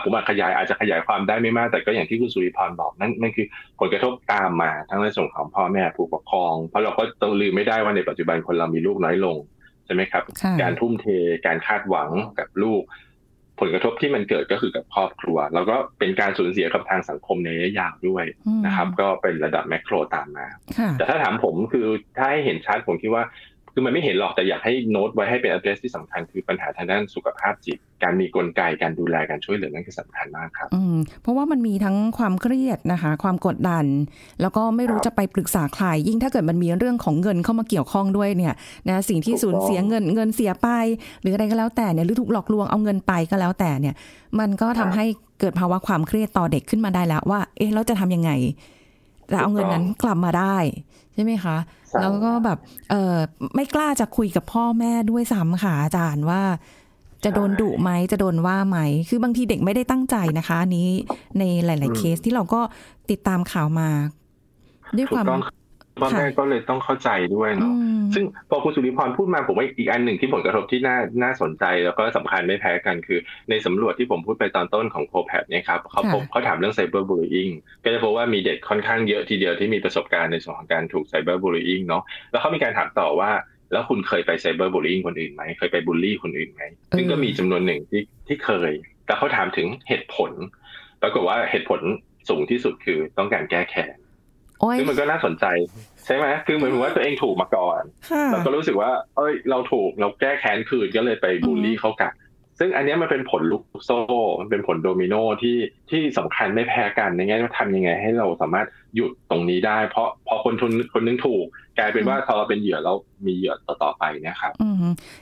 [0.02, 3.46] ผมอาจขยายอาจจะขยายความได้ไม่มาก แต่ก็อย่างที่คุณสุริพรบอกนั่นนั่นคือ
[3.80, 9.36] ผลกระทบตามมาทั้งในส่วนของพ่อแม่ผู้ปกครอง เพราะเราก็ต้องลืมไม่ได้ว่าในปัจจุบันคนเรามีลูกน้อยลง
[9.86, 10.22] ใช่ไหมครับ
[10.62, 11.06] การทุ่มเท
[11.46, 12.82] การคาดหวังกับลูก
[13.60, 18.24] ผลกระทบที่มันเกิดก็คือกับครอบครัว แล้วก็เป็นการสูญเสียกับทางสังคมในระยะยาวด้วย
[18.66, 20.46] นะครับ ก็เป็นระดับแมกโรตามมา
[20.98, 21.86] แต่ถ้าถามผมคือ
[22.16, 23.24] ถ้าให้เห็นชัดผมคิดว่า
[23.74, 33.84] คือมันไม่เห็นหรอกแต่อยากให้โน้ตไว้ให้เป็น address ที่สำคัญคือปัญหาทางด้านสุขภาพจิต การมีกลไกการดูแลการช่วยเหลือนั่นคือสำคัญมากครับอืมเพราะว่ามันมีทั้งความเครียดนะคะ ความกดดัน
[34.40, 38.54] แล้วก็ไม่รู้จะไปปรึกษาใครยิ่งถ้าเกิดมันมีเรื่องของเงินเข้ามาเกี่ยวข้องด้วยเนี่ย
[38.88, 40.68] นะสิ่งที่สูญเสียเงินเงินเสียไป
[41.22, 43.94] หรืออะไรก็แล้วแต่เนี่ยหรือถูกหลอกลวงเอาเงินไปก็แล้วแต่เนี่ย
[44.38, 45.04] มันก็ทำให้
[45.40, 48.30] เกิดภาวะความเครียดต่อเด็กขึ้นมาได้แล้วว่า เอ๊ะเราจะทำยังไง
[49.32, 50.56] จะเอาเงินนั้นกลับมาได้
[51.14, 51.56] ใช่ไหมคะ
[52.00, 52.58] แล้วก็แบบ
[52.90, 53.14] เออ
[53.54, 56.42] ไม่กล้าจะคุยกับพ่อแม่ด้วยซ้ำค่ะอาจารย์ว่า
[57.24, 60.88] จะโดนดุไหมจะโดนว่าไหม คือบางทีเด็กไม่ได้ตั้งใจนะคะอันนี้
[61.38, 62.60] ในหลาย ๆ เคสที่เราก็
[63.10, 63.88] ติดตามข่าวมา
[64.96, 65.26] ด้วยความ
[65.98, 67.74] พ่อแม่ก็เลยต้องเข้าใจด้วยเนาะ
[68.14, 73.18] ซึ่งพอคุณสุริพรพูดมาผมว่าอีกอันหนึ่งที่ผลกระทบที่น่าน่าสนใจ แล้วก็สำคัญไม่แพ้กันคือ
[73.50, 77.48] ในสำรวจที่ผมพูดไปตอนต้นของโคแพดเนี่ยครับเขาพบเขาถามเรื่องไซเบอร์บูลลิง
[77.84, 83.30] ก็จะพบว่ามีเด็กค่อนข้างเยอะทีเดียวที่มีประสบการณ์ในส่วนของการถูกไซเบอร์บูลลิงเนาะแล้วเขามีการถามต่อว่า
[83.72, 86.62] แล้วคุณเคยไปไซเบอร์บูลลิงคนอื่นไหมเคยไปบูลลี่คนอื่นไหม
[86.96, 88.72] ซึ่งก็มีจำนวนหนึ่งที่ที่เคย
[89.06, 90.32] แต่เขาถามถึงเหตุผล
[91.02, 91.80] ปรากฏว่าเหตุผล
[92.28, 93.96] สูงที่สุดคือต้องการแก้แค้น
[94.78, 95.44] ซึ่งมันก็น่าสนใจ
[96.06, 97.82] ใช่ไหมคือเหมือนว่าตัวเองถูกมาก่อน
[98.32, 102.12] แล้วก็รู้สึกว่า เอ้ย เราถูกเราแก้แค้นคืนก็เลยไปบูลลี่เขากลับ
[102.58, 103.98] ซึ่งอันนี้มันเป็นผลลูกโซ่
[104.40, 105.56] มันเป็นผลโดมิโนที่
[105.90, 111.44] ที่สำคัญไม่แพ้กันในแง่ว่าทำยังไง ให้เราสามารถหยุดตรงนี้ได้ เพราะพอคนทุนคนนึงถูก
[111.78, 112.96] กลายเป็นว่าพอเราเป็นเหยื่อแล้ว
[113.26, 114.76] มีเหยื่อต่อๆไปนะครับ อืม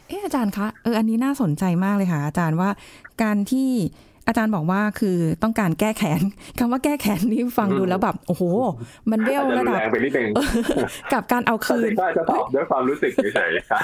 [0.08, 2.70] เอออาจารย์คะเอออันนี้น่าสนใจมากเลยค่ะ อาจารย์ว่า
[3.22, 3.70] การที่
[4.28, 6.20] อาจารย์บอกว่าคือต้องการแก้แขน
[6.58, 8.42] คำว่าแก้แขนนี่ฟังดูแล้วแบบโอ้โห
[9.10, 9.80] มันเวลระดับ
[11.12, 13.82] กับการเอาคืนจะตอบด้วยความรู้สึกเฉยๆครับ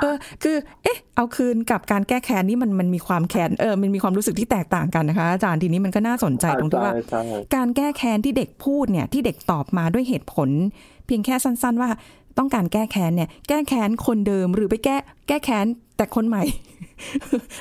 [0.00, 6.94] เออคือ เอ๊ะ เอาคืนกับการแก้แค้นนี่มันมันมีความแค้นเออมันมีความรู้สึกที่แตกต่างกันนะคะ อาจารย์ทีนี้มันก็น่าสนใจตรงที่ว่า
[7.54, 10.48] การแก้แค้นที่เด็กพูดเนี่ยที่เด็กตอบมาด้วยเหตุผล
[11.06, 11.90] เพียงแค่สั้น ๆ ว่า
[12.38, 14.96] ต้องการแก้แค้นเนี่ย แก้แค้นคนเดิมหรือไปแก้
[15.28, 15.66] แก้แค้น
[15.96, 16.44] แต่คนใหม่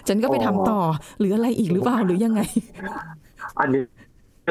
[0.07, 0.79] ฉันก็ไปทำต่อ
[1.19, 2.41] หรืออะไรอีกหรือเปล่าหรือยังไง
[3.59, 3.83] อันนี้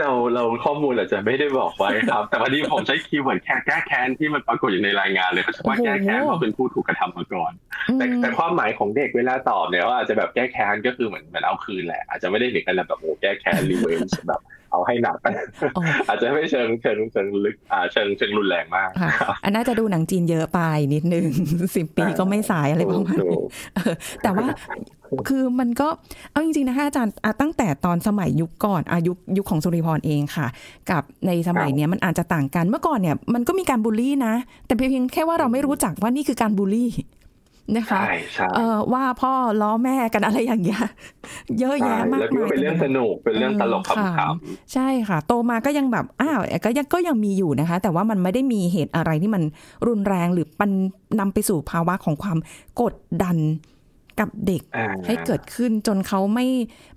[0.01, 7.53] เราเราข้อมูลอาจจะไม่ได้บอกไว้ครับ แต่วันนี้ผมใช้ keyword แค่แก้แค้นที่มันปรากฏอยู่ในรายงานเลยเขาว่าแก้แค้นเพราะเป็นผู้ถูกกระทำมาก่อน
[7.99, 14.41] แต่แต่ความหมายของเด็กเวลาตอบเนี่ยว่าอาจจะแบบแก้แค้นก็คือเหมือนเหมือนเอาคืนแหละอาจจะไม่ได้ถึงกันแบบโอ้แก้แค้นรีเวนจ์แบบ
[14.73, 15.19] เอาให้หนัก
[16.09, 18.91] อาจจะไม่เชิงเชิงเชิงลึกอ่าเชิงเชิงรุนแรงมาก
[19.45, 20.61] อันน่าจะดูหนังจีนเยอะไป
[20.95, 21.27] นิดนึง
[21.77, 23.45] สิบปีก็ไม่สายอะไรประมาณนี้
[24.23, 24.47] แต่ว่า
[25.29, 25.89] คือมันก็
[26.31, 30.47] เอาจริงๆนะคะอาจารย์ตั้งแต่ตอนสมัยยุคก่อนอายุยุคของสุริพรเองค่ะ
[30.91, 34.35] กับในสมัยเนี้ยมันอาจจะต่างกันเมื่อก่อนเนี่ยมันก็มีการบูลลี่นะ
[34.67, 36.91] แต่เพียงแค่ว่าเราไม่รู้จักว่านี่คือการบูลลี่
[37.77, 38.03] นะคะ
[38.57, 40.85] เออว่าพ่อล้อแม่กันอะไรอย่างเงี้ย
[41.59, 49.43] เยอะแยะมากมายเป็นเรื่องสนุกเป็นเรื่องตลกขำๆใช่ค่ะ โตมาก็ยังแบบอ้าวก็ยังก็ยังมีอยู่นะคะ แต่ว่ามันไม่ได้มีเหตุอะไรที่มัน
[49.87, 50.71] รุนแรงหรือมัน
[51.21, 52.39] นำไปสู่ภาวะของความ
[52.81, 53.37] กดดัน
[54.21, 54.63] กับเด็ก
[55.07, 56.47] ให้เกิดขึ้นจนเขาไม่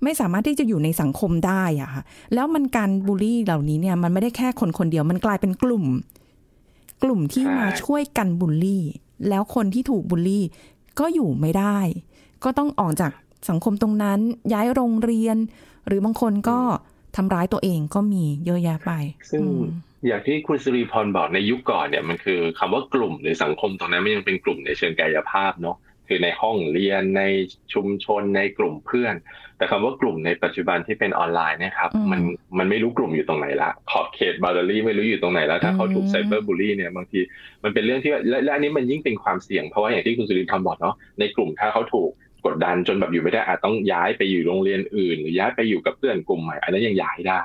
[0.02, 2.02] ไม่สามารถที่จะอยู่ในสังคมได้อะค่ะ
[2.34, 5.84] แล้วมันการบูลลี่เหล่านี้เนี่ยมันไม่ได้แค่คนคนเดียวมันกลายเป็นกลุ่ม
[7.02, 8.84] กลุ่มที่มาช่วยกันบูลลี่
[9.28, 10.44] แล้วคนที่ถูกบูลลี่
[10.98, 11.78] ก็อยู่ไม่ได้
[12.44, 13.12] ก็ต้องออกจาก
[13.48, 14.20] สังคมตรงนั้น
[14.52, 15.36] ย้ายโรงเรียน
[15.86, 16.58] หรือบางคนก็
[17.16, 18.92] ทำร้ายตัวเองก็มีเยอะแยะไป
[19.30, 19.44] ซึ่ง
[20.06, 25.76] อย่างที่คุณสิริพรบอกในยุคก่อนเนี่ยมันคือคำว่ากลุ่มหรือสังคมตรงนั้นมันยังเป็นกลุ่มในเชิงกายภาพเนาะ
[26.08, 27.22] คือในห้องเรียนใน
[27.72, 29.14] ชุมชนในกลุ่มเพื่อน
[29.56, 32.20] แต่คำว่ากลุ่มในปัจจุบันที่เป็นออนไลน์นะครับ มัน
[32.58, 37.20] มันไม่รู้กลุ่มอยู่ตรงไหนละขอบเขต barrier ไม่รู้อยู่ตรงไหนแล้วถ้าเขาถูก cyberbully เนี่ยบางที
[37.64, 42.10] มันเป็นเรื่องที่และและอันนี้มันยิ่งเป็นความเสี่ยงเพราะว่าอย่างที่คุณสุริพันธ์บอกเนาะในกลุ่มถ้าเขาถูก
[42.46, 47.40] กดดันจนแบบอยู่ไม่ได้อาจต้องย้ายไปอยู่โรงเรียนอื่น หรือย้ายไปอยู่กับเพื่อนกลุ่มใหม่อันนั้นยังย้ายได้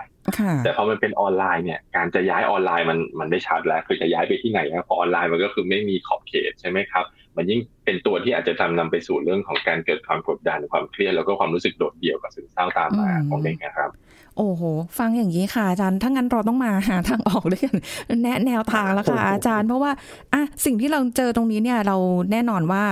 [0.63, 7.06] แต่พอมันเป็นออนไลน์เนี่ยการจะย้ายออนไลน์มันมันไม่ชัดแล้วคือจะย้ายไปที่ไหนนะพอออนไลน์มันก็คือไม่มีขอบเขตใช่ไหมครับ
[7.37, 13.89] มันยิ่งเป็นตัวที่อาจจะทำนำไปสู่เรื่องของการเกิดความกดดันความเครียดแล้วก็ความรู้สึกโดดเดี่ยวกับซึมเศร้าตามมาของเด็กนะครับ
[14.37, 14.61] โอ้โห
[14.97, 17.75] ฟังอย่างนี้ค่ะอาจารย์ถ้างั้นเราต้องมาหาทางออกด้วยกัน
[18.23, 19.91] แนะแนวทางแล้วค่ะอาจารย์ เพราะว่า
[20.33, 21.97] อะสิ่งที่เราเจอตรงนี้เนี่ยเรา
[22.31, 22.83] แน่นอนว่า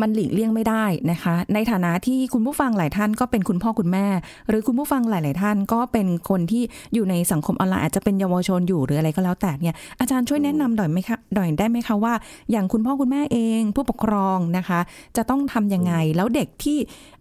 [0.00, 4.06] มันหลีกเลี่ยงไม่ได้นะคะ ในฐานะที่คุณผู้ฟังหลายท่านก็เป็นคุณพ่อคุณแม่
[4.48, 6.62] หรือคุณผู้ฟังหลาย ๆ ท่านก็เป็นคนที่
[6.94, 12.14] อยู่ในสังคมออนไลน์อาจจะเป็นเยาวชนอยู่หรืออะไรก็แล้วแต่เนี่ยอาจารย์ช่วยแนะนำหน่อยไหมคะหน่อยได้ไหมคะว่า
[12.50, 14.80] อย่างคุณพ่อคุณแม่เอง ผู้ปกครองนะคะ
[15.16, 16.78] จะต้องทํำยังไงแล้วเด็กที่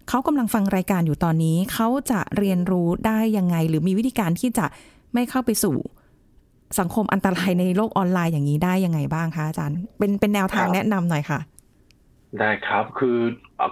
[0.09, 4.65] เขากำลังฟังรายการอยู่ตอนนี้ เขาจะเรียนรู้ได้ยังไง หรือมีวิธีการที่จะ
[5.13, 5.75] ไม่เข้าไปสู่
[6.79, 11.39] สังคมอันตรายในโลกออนไลน์อย่างนี้ได้ยังไงบ้างคะอาจารย์ เป็นเป็นแนวทางแนะนำหน่อยค่ะ
[12.37, 13.19] ได้ครับ คือ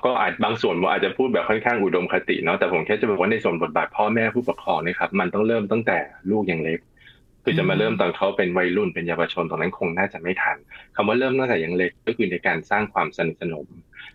[0.06, 5.98] ก็อาจบางส่วนว่าอาจจะพูดแบบค่อนข้างอุดมคติเนาะ แต่ผมแค่จะบอกว่าในส่วนบทบาทพ่อแม่ผู้ปกครองนะครับ มันต้องเริ่มตั้งแต่
[6.32, 6.80] ลูกยังเล็ก
[7.44, 10.58] คือจะมาเริ่มตอนเขาเป็นวัยรุ่นเป็นเยาวชนตรงนั้นคงน่าจะไม่ทัน
[10.96, 13.68] คำว่าเริ่มตั้งแต่ยังเล็กก็คือในการสร้างความสนิทสนม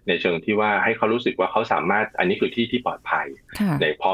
[0.06, 3.26] ในเชิงที่ว่าให้เขารู้สึกว่าเขาสามารถ อันนี้คือที่ที่ปลอดภัย
[3.82, 4.12] ในพอ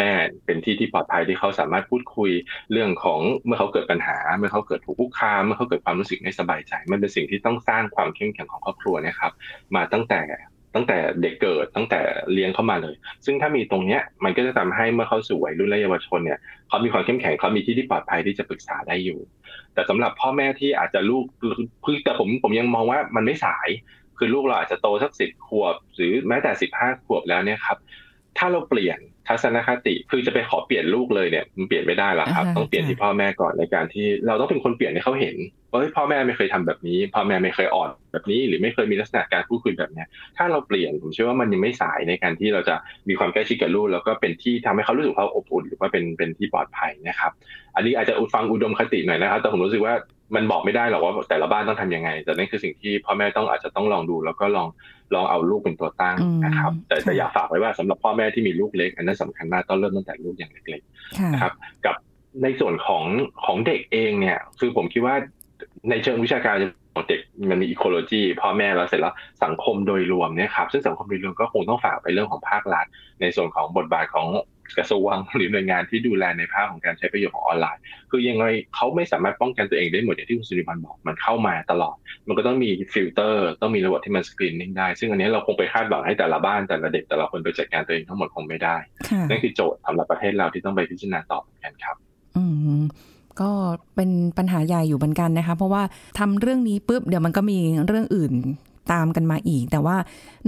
[0.00, 0.12] แม่
[0.46, 2.30] เป็นที่ที่ปลอดภัยที่เขาสามารถพูดคุย
[2.72, 9.32] เรื่องของเมื่อเขาเกิดปัญหา เมื่อเขาเกิดถูกคุกคามเมื่อเขาเกิดความรู้สึกไม่สบายใจ มันเป็นสิ่งที่ต้องสร้างความเข้มแข็งของครอบครัวนะครับ
[9.74, 10.20] มาตั้งแต่
[10.74, 12.00] ตั้งแต่เด็กเกิดตั้งแต่
[12.32, 19.18] เลี้ยงเข้ามาเลย ซึ่งถ้ามีตรงเนี้ยมันก็จะทำให้เมื่อเขาสู่วัยรุ่นและเยาวชนเนี่ยเขามีความเข้มแข็งเขามีที่ที่ปลอดภัยที่จะปรึกษาได้อยู่
[19.74, 21.24] แต่สำหรับพ่อแม่ที่อาจจะลูก
[21.84, 23.68] คือแต่ผมผมยังมองว่ามันไม่สาย
[24.18, 27.78] คือลูกเราอาจจะโตสักสิบขวบ หรือแม้แต่สิบห้าขวบแล้วเนี่ยครับ
[28.38, 35.36] ถ้าเราเปลี่ยน ทัศนคติคือจะไปขอเปลี่ยนลูกเลยเนี่ยมันเปลี่ยนไม่ได้หรอกครับ ต้องเปลี่ยนที่พ่อแม่ก่อนในการที่เราต้องเป็นคนเปลี่ยนให้เขาเห็น
[35.70, 40.06] ว่าพ่อแม่ไม่เคยทำแบบนี้ พ่อแม่ไม่เคยอ่อนแบบนี้ หรือไม่เคยมีลักษณะการพูดคุยแบบเนี้ย
[40.36, 42.74] ถ้าเราเปลี่ยนผมเชื่อว่ามันยังไม่สายในการที่เราจะ
[43.08, 47.32] มีความใกล้ชิดกับลูกแล้วก็เป็นที่ทำให้เขารู้สึกเขาอบอุ่นหรือว่าเป็นเป็นที่ปลอดภัยนะครับ
[47.76, 49.94] อันนี้อาจจะฟังอุดมคติหน่อยนะครับ แต่ผมรู้สึกว่า
[50.36, 54.68] มันบอกไม่ได้หรอกว่าแต่ละบ้านต้องทํำยังไง แต่นั่นคือสิ่งที่พ่อแม่ต้องอาจจะต้องลองดู แล้วก็ลอง
[55.14, 61.52] ลองเอาลูกเป็นตัวตั้งนะครับ แต่แต่อยากฝากไว้ว่าสำหรับพ่อแม่ที่มีลูกเล็ก อันนั้นสำคัญมากต้องเริ่มตั้งแต่ลูกอย่างเล็กๆนะครับ
[61.86, 61.94] กับ
[62.42, 63.04] ในส่วนของ
[63.44, 65.16] ของเด็กเองเนี่ย คือผมคิดว่า
[65.88, 66.56] ในเชิงวิชาการ
[66.94, 69.14] ของเด็กมันมีอีโคโลจีพ่อแม่แล้วเสร็จแล้ว
[69.44, 72.86] สังคมโดยรวมเนี่ยครับ ซึ่งสังคมโดยรวมก็คงต้องฝากไปเรื่องของภาครัฐ
[73.20, 74.28] ในส่วนของบทบาทของ
[74.78, 78.44] กระทรวงหรือหน่วยงานที่ดูแลในภาคของการใช้ประโยชน์ของออนไลน์ คือยังไง
[78.76, 81.96] เขาไม่สามารถป้องกันตัวเองได้หมดอย่างที่คุณสุริพันธ์บอกมันเข้ามาตลอด
[82.28, 88.76] มันก็ต้องมีฟิลเตอร์ต้องมีระบบที่มัน screening ได้ ซึ่งอันนี้เราคงไปคาดหวังให้แต่ละบ้านแต่ละเด็กแต่ละคนไปจัดการตัวเองทั้งหมดคงไม่ได้
[89.28, 91.96] นั่นคือโจทย์สำหรับประเทศเราที่ต้องไปพิจารณาต่อเหมือนกันครับ
[92.36, 92.44] อื
[92.80, 92.82] ม
[93.40, 93.50] ก็
[93.96, 95.82] เป็นปัญหาใหญ่อยู่เหมือนกันนะคะ เพราะว่า
[96.18, 98.34] ทำเรื่องนี้ปุ๊บเดี๋ยวมันก็มีเรื่องอื่น
[98.92, 99.96] ตามกันมาอีก แต่ว่า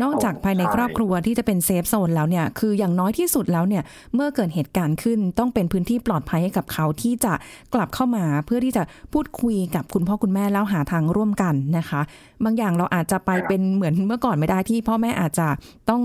[0.03, 3.83] นอกจากภายในครอบครัวที่จะเป็นเซฟโซนแล้วเนี่ย คืออย่างน้อยที่สุดแล้วเนี่ย
[4.14, 7.33] เมื่อเกิดเหตุการณ์ขึ้นต้องเป็นพื้นที่ปลอดภัยให้กับเขาที่จะ
[7.75, 12.01] กลับเข้ามาเพื่อที่จะพูดคุยกับคุณพ่อคุณแม่แล้วหาทางร่วมกันนะคะ
[12.45, 15.49] บางอย่างเราอาจจะไปเป็นเหมือนเมื่อก่อนไม่ได้ที่พ่อแม่อาจจะ
[15.91, 16.03] ต้อง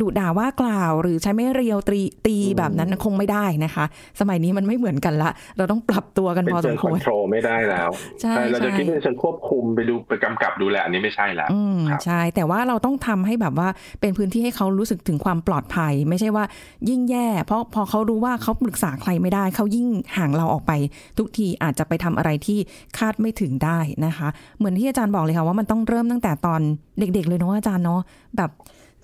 [0.00, 3.84] ดุด่าว่ากล่าว หรือใช้ไม่เรียวตีตีแบบนั้นคงไม่ได้นะคะ
[4.20, 7.88] สมัยนี้มันไม่เหมือนกันละ เราต้องปรับตัวกันพอสมควรเป็นเชิงคอนโทรลไม่ได้แล้ว
[8.20, 13.68] ใช่เราจะคิดเป็นเชิงควบคุมไปดูไปกำกับดูแลอันนี้ไม่ใช่แล้วอืมมครับใช่ แต่ว่าเราต้องทำให้แบบว่า
[14.00, 16.44] เป็นพื้นที่ให้เขารู้สึกถึงความปลอดภัย ไม่ใช่ว่า
[16.88, 20.72] ยิ่งแย่ เพราะพอเขารู้ว่าเขาปรึกษาใครไม่ได้ เขายิ่งห่างเราออกไป
[21.18, 22.58] ทุกทีอาจจะไปทำอะไรที่
[22.98, 26.60] คาดไม่ถึงได้นะคะ เหมือนที่อาจารย์บอกเลยค่ะว่ามันต้องเริ่มตั้งแต่ตอน
[26.98, 28.00] เด็ก ๆ เลยเนาะอาจารย์เนาะ
[28.36, 28.50] แบบ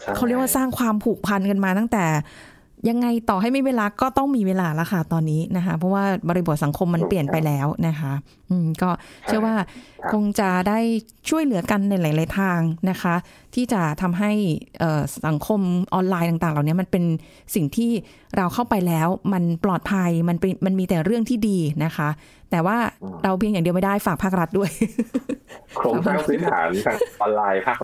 [0.01, 2.05] ใช่เขาเรียกว่าสร้างความผูกพันกันมาตั้งแต่
[2.89, 8.13] ยังไงต่อให้ไม่เวลาก็ต้องมีเวลาแล้วค่ะตอนนี้นะคะ เพราะว่าบริบทสังคมมันเปลี่ยนไปแล้วนะคะ
[8.51, 8.91] อืมก็
[9.27, 9.55] เชื่อว่า
[10.13, 10.79] คงจะได้
[11.29, 12.61] ช่วยเหลือกันในหลาย ๆ ทาง
[12.91, 13.15] นะคะ
[13.55, 14.33] ที่จะทำให้
[14.79, 15.61] เอ่อสังคม
[15.95, 17.05] ออนไลน์ต่าง ๆ เหล่านี้มันเป็น
[17.55, 17.91] สิ่งที่
[18.37, 22.09] เราเข้าไปแล้ว มันปลอดภัยมันเป็นมันมีแต่เรื่องที่ดีนะคะ
[22.51, 22.77] แต่ว่า
[23.23, 24.71] เราเพียงอย่างเดียวไม่ได้ฝากภาครัฐด้วย
[25.77, 27.79] โครงสร้างพื้นฐานทางออนไลน์ภาค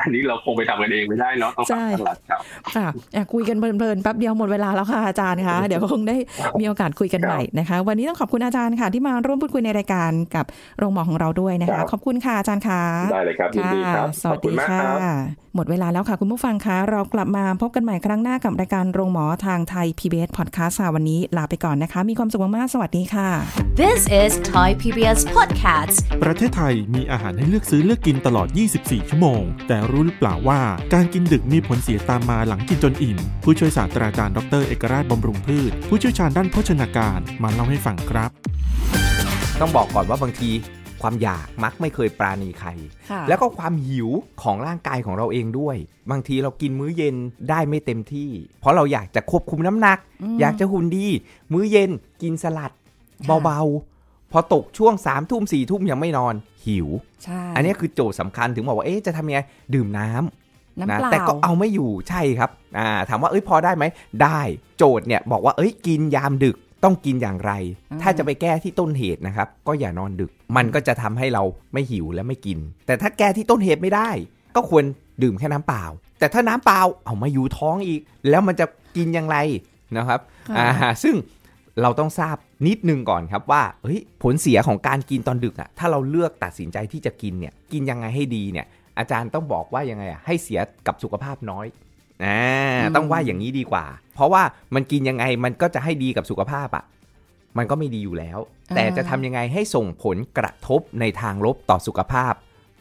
[0.00, 2.40] อันนี้เราคงไปทำกันเองไม่ได้เนาะต้องใช่ฝากภาครัฐครับ
[2.76, 6.16] ค่ะอะคุยกันเพลินๆแป๊บเดียวหมดเวลาแล้วค่ะอาจารย์คะเดี๋ยวคงได้
[6.60, 10.46] มีโอกาสคุยกันครับใหม่นะคะ วันนี้ต้องขอบคุณอาจารย์ค่ะ ที่มาร่วมพูดคุยในรายการกับ
[10.78, 12.80] โรงหมอของเราด้วยนะครัคะบขอบคุณค่ะอาจารย์ค่ะ
[13.12, 14.98] ได้เลยครับยินดีครับสวัสขอบคุดีณมากค่ะครับ
[15.56, 23.28] หมดเวลาแล้วค่ะคุณผู้ฟังคะเรากลับมาพบกันใหม่ครั้งหน้ากับรายการโรงหมอทางไทย PBS Podcast ค่ะวันนี้ลาไปก่อนนะคะ มีความสุขมากๆสวัสดีค่ะ
[23.80, 30.60] This is Thai PBS Podcast ประเทศไทยมีอาหารให้เลือกซื้อเลือกกินตลอด 24 ชั่วโมงแต่รู้หรือเปล่าว่า
[30.94, 38.30] การกินดึกมีผลเสียตามมาหลังกินจนอิ่ม ผู้ช่วยศาสตราจารย์ดรเอกราชบำรุงพืช ผู้เชี่ยวชาญด้านโภชนาการมาเล่าให้ฟังครับ
[39.60, 40.50] ต้องบอกก่อนว่าบางที
[41.02, 42.68] ความอยากมักไม่เคยปราณีใคร
[43.10, 44.08] ค่ะแล้วก็ความหิว
[44.42, 45.76] ของร่างกายของเราเองด้วย
[46.10, 47.16] บางทีเรากินมื้อเย็น
[47.50, 48.30] ได้ไม่เต็มที่
[48.60, 49.98] เพราะเราอยากจะควบคุมน้ำหนัก
[50.40, 51.06] อยากจะหุ่นดี
[51.52, 51.90] มื้อเย็น
[52.22, 52.72] กินสลัด
[53.44, 53.89] เบาๆ
[54.32, 56.34] พอตกช่วง3ามทุ่มสี่ทุ่มยังไม่นอน
[56.66, 56.88] หิว
[57.24, 59.40] ใช่ อันนี้คือโจทย์สำคัญถึงบอกว่าเอ๊ะจะทำยังไง
[59.74, 63.84] ดื่มน้ำน้ำนะเปล่าแต่ก็เอาไม่อยู่ใช่ครับอ่าถามว่าเอ้ยพอได้ไหม
[64.22, 64.40] ได้
[64.78, 67.52] โจทย์เนี่ยบอกว่าเอ้ยกินยามดึกต้องกินอย่างไร
[68.02, 74.10] ถ้าจะไปแก้ที่ต้นเหตุนะครับ ก็อย่านอนดึก มันก็จะทำให้เราไม่หิวและไม่กิน แต่ถ้าแก้ที่ต้นเหตุไม่ได้
[74.56, 74.84] ก็ควร
[75.22, 75.84] ดื่มแค่น้ำเปล่า
[76.18, 78.66] แต่ถ้าน้ำเปล่าเอามาอยู่ท้องอีก แล้วมันจะ
[78.96, 79.36] กินอย่างไร
[79.96, 81.14] นะครับค่ะอ่า ซึ่ง
[81.82, 88.66] เราต้องทราบนิดนึงก่อนครับว่าเฮ้ยผลเสียของการกินตอนดึกอะถ้าเราเลือกตัดสินใจที่จะกินเนี่ยกินยังไงให้ดีเนี่ย
[88.98, 91.66] อาจารย์ต้องบอกว่ายังไงอะให้เสียกับสุขภาพน้อย
[92.24, 92.42] อ่า
[92.82, 94.42] อืมต้องว่าอย่างนี้ดีกว่า เพราะว่า
[94.74, 96.84] มันกินยังไงมันก็จะให้ดีกับสุขภาพอะ
[97.58, 98.38] มันก็ไม่ดีอยู่แล้ว
[98.74, 102.32] แต่จะทำยังไงให้ส่งผลกระทบในทางลบต่อสุขภาพ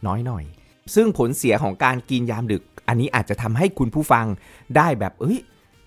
[0.08, 0.44] น้อยหน่อย
[0.96, 4.26] ซึ่งผลเสียของการกินยามดึก อันนี้อาจจะทำให้คุณผู้ฟัง
[4.78, 5.40] ได้แบบเอ้ย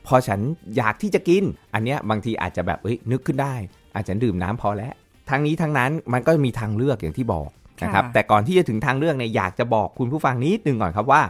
[0.06, 0.40] พอฉัน
[0.76, 3.54] อยากที่จะกิน อันเนี้ยบางทีอาจจะแบบเอ้ยนึกขึ้นได้
[3.94, 4.92] อาจจะดื่มน้ำพอแล้ว
[5.30, 7.48] ทั้งนี้ทั้งนั้นมันก็มีทางเลือกอย่างที่บอก
[7.84, 11.22] นะครับค่ะแต่ก่อนที่จะถึงทางเลือกเนี่ยอยากจะบอกคุณผู้ฟังนิดนึงก่อนครับว่า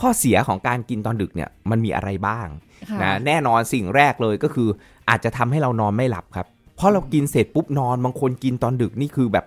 [0.00, 2.48] ข้อเสียของการกินตอนดึกเนี่ยมันมีอะไรบ้าง
[2.90, 4.68] ค่ะนะแน่นอนสิ่งแรกเลยก็คือ
[5.08, 9.46] อาจจะทำให้เรานอนไม่หลับครับเพราะเรากินเสร็จปุ๊บนอนบางคนกินตอนดึกนี่คือแบบ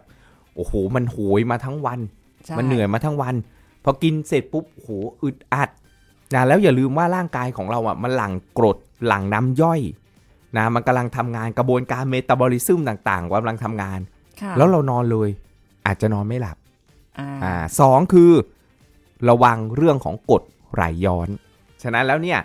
[0.56, 2.00] โอ้โหมันโหยมาทั้งวัน
[2.46, 3.36] ใช่มันเหนื่อยมาทั้งวัน
[3.84, 4.90] พอกินเสร็จปุ๊บโห
[5.24, 5.70] อึดอัด
[6.34, 9.82] นะแล้วอย่าลืมว่าร่างกายของเราอะมันหลั่งกรดหลั่งน้ำย่อย
[10.58, 14.00] นะมันกำลังทำงานกระบวนการเมตาบอลิซึมต่างๆกำลังทำงาน
[14.42, 15.30] ค่ะแล้วเรานอนเลย
[15.86, 16.58] อาจจะนอนไม่หลับ
[17.20, 18.32] อ่าอ่าสองคือ
[19.30, 21.30] ระวังเรื่องของกรดไหลย้อน
[21.82, 22.40] ฉะนั้นแล้วเนี่ย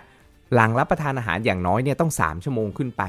[0.53, 3.03] หลังรับประทานอาหารอย่างน้อยเนี่ยต้อง 3 ชั่วโมงขึ้นไป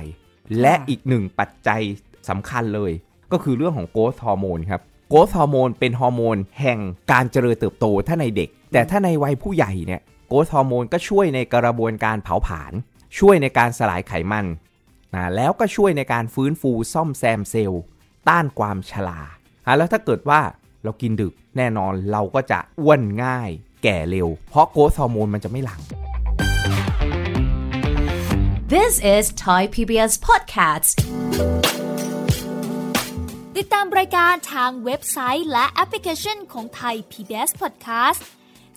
[0.60, 1.80] และอีกหนึ่งปัจจัย
[2.28, 2.92] สำคัญเลย
[3.32, 6.78] ก็คือเรื่องของ growth hormone ครับ growth hormone เป็นฮอร์โมนแห่ง
[7.12, 12.72] การเจริญเติบโตถ้าในเด็ก แต่ถ้าในวัยผู้ใหญ่เนี่ย growth hormone ก็ช่วยในกระบวนการเผาผลาญ
[13.18, 14.46] ช่วยในการสลายไขมัน
[15.14, 17.82] นะแล้วก็ช่วยในการฟื้นฟูซ่อมแซมเซลล์
[18.28, 19.20] ต้านความชรา
[19.76, 20.40] แล้วถ้าเกิดว่า
[20.82, 23.50] เรากินดึกแน่นอนเราก็จะอ้วนง่าย
[23.82, 25.80] แก่เร็ว เพราะ growth hormone มันจะไม่หลั่ง
[28.74, 30.90] This is Thai PBS Podcast
[33.56, 38.22] ติดตามรายการทางเว็บไซต์และแอปพลิเคชันของไทย PBS Podcast